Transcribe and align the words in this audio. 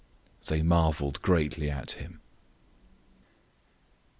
They 0.47 0.63
marveled 0.63 1.21
greatly 1.21 1.69
at 1.69 1.91
him. 1.91 2.21